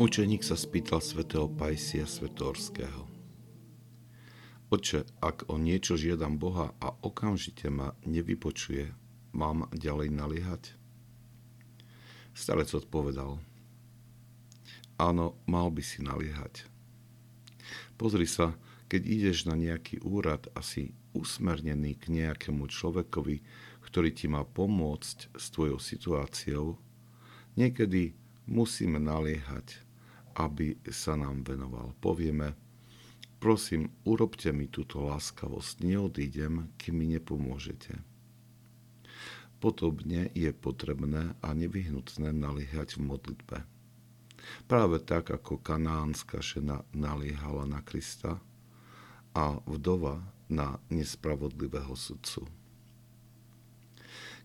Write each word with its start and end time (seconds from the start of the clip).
Učeník 0.00 0.40
sa 0.40 0.56
spýtal 0.56 1.04
svätého 1.04 1.44
Pajsia 1.44 2.08
Svetorského. 2.08 3.04
Oče, 4.72 5.04
ak 5.20 5.52
o 5.52 5.60
niečo 5.60 6.00
žiadam 6.00 6.40
Boha 6.40 6.72
a 6.80 6.96
okamžite 7.04 7.68
ma 7.68 7.92
nevypočuje, 8.08 8.96
mám 9.36 9.68
ďalej 9.76 10.08
naliehať? 10.08 10.72
Starec 12.32 12.72
odpovedal. 12.72 13.44
Áno, 14.96 15.36
mal 15.44 15.68
by 15.68 15.84
si 15.84 16.00
naliehať. 16.00 16.64
Pozri 18.00 18.24
sa, 18.24 18.56
keď 18.88 19.04
ideš 19.04 19.44
na 19.44 19.52
nejaký 19.52 20.00
úrad 20.00 20.48
a 20.56 20.64
si 20.64 20.96
usmernený 21.12 22.00
k 22.00 22.08
nejakému 22.08 22.72
človekovi, 22.72 23.44
ktorý 23.84 24.16
ti 24.16 24.32
má 24.32 24.48
pomôcť 24.48 25.36
s 25.36 25.52
tvojou 25.52 25.76
situáciou, 25.76 26.80
niekedy 27.60 28.16
musíme 28.48 28.96
naliehať, 28.96 29.89
aby 30.40 30.80
sa 30.88 31.20
nám 31.20 31.44
venoval. 31.44 31.92
Povieme, 32.00 32.56
prosím, 33.36 33.92
urobte 34.08 34.48
mi 34.56 34.72
túto 34.72 35.04
láskavosť, 35.04 35.84
neodídem, 35.84 36.72
kým 36.80 36.94
mi 36.96 37.06
nepomôžete. 37.12 38.00
Podobne 39.60 40.32
je 40.32 40.48
potrebné 40.56 41.36
a 41.44 41.48
nevyhnutné 41.52 42.32
naliehať 42.32 42.96
v 42.96 43.00
modlitbe. 43.04 43.58
Práve 44.64 44.96
tak, 45.04 45.28
ako 45.28 45.60
kanánska 45.60 46.40
žena 46.40 46.80
naliehala 46.96 47.68
na 47.68 47.84
Krista 47.84 48.40
a 49.36 49.60
vdova 49.68 50.24
na 50.48 50.80
nespravodlivého 50.88 51.92
sudcu. 51.92 52.48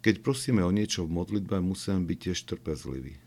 Keď 0.04 0.22
prosíme 0.22 0.62
o 0.62 0.70
niečo 0.70 1.08
v 1.08 1.16
modlitbe, 1.16 1.58
musíme 1.64 2.04
byť 2.06 2.18
tiež 2.30 2.40
trpezliví. 2.46 3.18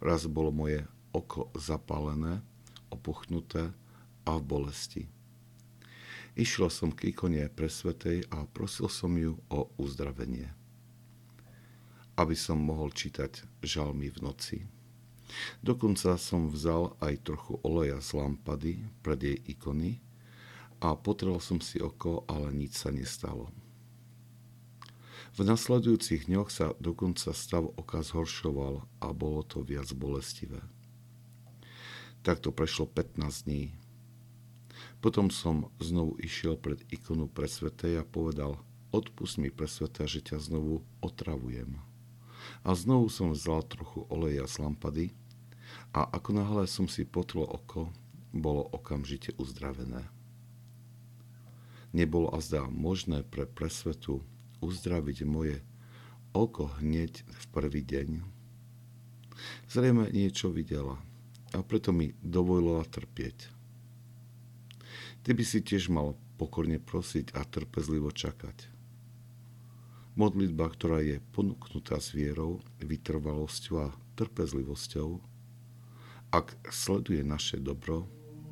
Raz 0.00 0.24
bolo 0.26 0.50
moje 0.50 0.82
oko 1.10 1.50
zapálené, 1.58 2.42
opuchnuté 2.90 3.70
a 4.26 4.32
v 4.38 4.42
bolesti. 4.42 5.02
Išiel 6.38 6.70
som 6.70 6.94
k 6.94 7.10
ikone 7.10 7.50
presvetej 7.50 8.30
a 8.30 8.46
prosil 8.46 8.86
som 8.86 9.10
ju 9.18 9.34
o 9.50 9.66
uzdravenie. 9.76 10.48
Aby 12.14 12.38
som 12.38 12.62
mohol 12.62 12.94
čítať 12.94 13.42
žalmy 13.66 14.14
v 14.14 14.18
noci. 14.22 14.58
Dokonca 15.62 16.18
som 16.18 16.50
vzal 16.50 16.94
aj 17.02 17.22
trochu 17.22 17.58
oleja 17.62 17.98
z 18.02 18.10
lampady 18.18 18.72
pred 19.02 19.18
jej 19.22 19.38
ikony 19.46 20.02
a 20.82 20.94
potrel 20.98 21.38
som 21.38 21.62
si 21.62 21.78
oko, 21.78 22.26
ale 22.26 22.50
nič 22.50 22.78
sa 22.78 22.90
nestalo. 22.90 23.50
V 25.38 25.46
nasledujúcich 25.46 26.26
dňoch 26.26 26.50
sa 26.50 26.74
dokonca 26.82 27.30
stav 27.30 27.62
oka 27.78 28.02
zhoršoval 28.02 28.82
a 28.98 29.06
bolo 29.14 29.46
to 29.46 29.62
viac 29.62 29.86
bolestivé. 29.94 30.58
Takto 32.20 32.52
prešlo 32.52 32.84
15 32.84 33.48
dní. 33.48 33.72
Potom 35.00 35.32
som 35.32 35.72
znovu 35.80 36.20
išiel 36.20 36.60
pred 36.60 36.84
ikonu 36.92 37.24
presvetej 37.24 37.96
a 37.96 38.04
povedal, 38.04 38.60
odpust 38.92 39.40
mi 39.40 39.48
presveta, 39.48 40.04
že 40.04 40.20
ťa 40.20 40.36
znovu 40.36 40.84
otravujem. 41.00 41.80
A 42.60 42.76
znovu 42.76 43.08
som 43.08 43.32
vzal 43.32 43.64
trochu 43.64 44.04
oleja 44.12 44.44
z 44.44 44.60
lampady 44.60 45.06
a 45.96 46.04
ako 46.12 46.36
náhle 46.36 46.68
som 46.68 46.92
si 46.92 47.08
potlo 47.08 47.48
oko, 47.48 47.88
bolo 48.36 48.68
okamžite 48.68 49.32
uzdravené. 49.40 50.04
Nebolo 51.96 52.36
azda 52.36 52.68
možné 52.68 53.24
pre 53.24 53.48
presvetu 53.48 54.20
uzdraviť 54.60 55.24
moje 55.24 55.64
oko 56.36 56.68
hneď 56.84 57.24
v 57.24 57.44
prvý 57.48 57.80
deň. 57.80 58.20
Zrejme 59.72 60.12
niečo 60.12 60.52
videla– 60.52 61.00
a 61.54 61.58
preto 61.66 61.90
mi 61.90 62.14
dovolila 62.22 62.86
trpieť. 62.86 63.50
Ty 65.20 65.30
by 65.36 65.44
si 65.44 65.60
tiež 65.60 65.92
mal 65.92 66.16
pokorne 66.40 66.80
prosiť 66.80 67.36
a 67.36 67.44
trpezlivo 67.44 68.08
čakať. 68.08 68.72
Modlitba, 70.16 70.66
ktorá 70.72 71.04
je 71.04 71.22
ponúknutá 71.32 72.00
s 72.00 72.16
vierou, 72.16 72.64
vytrvalosťou 72.80 73.74
a 73.78 73.94
trpezlivosťou, 74.16 75.20
ak 76.30 76.54
sleduje 76.70 77.26
naše 77.26 77.58
dobro, 77.58 78.06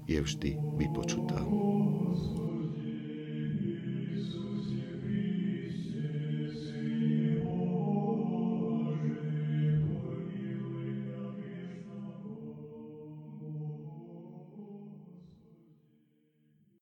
je 0.08 0.18
vždy 0.18 0.50
vypočutá. 0.80 1.38